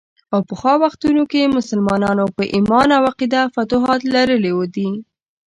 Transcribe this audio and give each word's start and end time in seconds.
او 0.33 0.39
پخوا 0.49 0.73
وختونو 0.83 1.23
کې 1.29 1.37
هم 1.43 1.51
مسلمانانو 1.59 2.25
په 2.35 2.43
ايمان 2.55 2.87
او 2.97 3.03
عقیده 3.11 3.41
فتوحات 3.53 4.01
لرلي 4.13 4.51
دي. 4.75 4.89